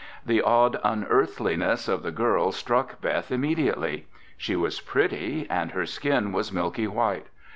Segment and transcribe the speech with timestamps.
[0.25, 4.07] The odd unearthliness of the girl struck Beth immediately.
[4.35, 7.27] She was pretty and her skin was milky white.